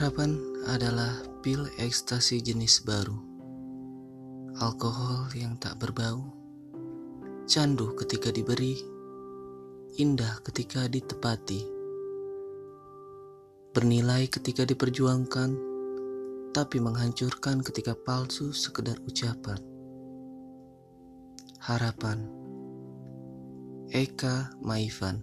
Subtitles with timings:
[0.00, 1.12] Harapan adalah
[1.44, 3.20] pil ekstasi jenis baru.
[4.56, 6.24] Alkohol yang tak berbau.
[7.44, 8.80] Candu ketika diberi,
[10.00, 11.68] indah ketika ditepati.
[13.76, 15.52] Bernilai ketika diperjuangkan,
[16.56, 19.60] tapi menghancurkan ketika palsu sekedar ucapan.
[21.60, 22.24] Harapan
[23.92, 25.20] Eka Maifan